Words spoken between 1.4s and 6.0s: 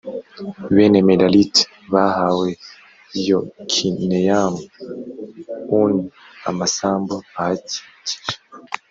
t bahawe yokineyamu u n